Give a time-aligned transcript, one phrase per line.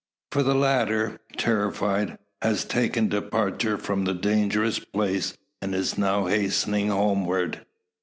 [0.31, 6.87] For the latter, terrified, has taken departure from the dangerous place, and is now hastening
[6.87, 7.63] homeward.